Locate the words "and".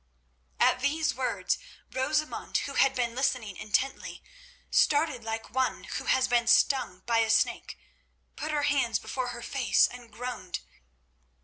9.85-10.11